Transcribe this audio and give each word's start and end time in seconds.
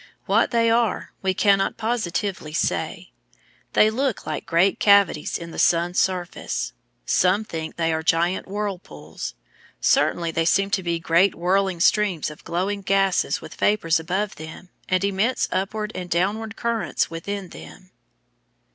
What 0.25 0.49
they 0.49 0.71
are 0.71 1.13
we 1.21 1.35
cannot 1.35 1.77
positively 1.77 2.53
say. 2.53 3.11
They 3.73 3.91
look 3.91 4.25
like 4.25 4.47
great 4.47 4.79
cavities 4.79 5.37
in 5.37 5.51
the 5.51 5.59
sun's 5.59 5.99
surface. 5.99 6.73
Some 7.05 7.43
think 7.43 7.75
they 7.75 7.93
are 7.93 8.01
giant 8.01 8.47
whirlpools. 8.47 9.35
Certainly 9.79 10.31
they 10.31 10.43
seem 10.45 10.71
to 10.71 10.81
be 10.81 10.97
great 10.97 11.35
whirling 11.35 11.79
streams 11.79 12.31
of 12.31 12.43
glowing 12.43 12.81
gases 12.81 13.41
with 13.41 13.53
vapours 13.53 13.99
above 13.99 14.37
them 14.37 14.69
and 14.89 15.03
immense 15.03 15.47
upward 15.51 15.91
and 15.93 16.09
downward 16.09 16.55
currents 16.55 17.11
within 17.11 17.49
them. 17.49 17.91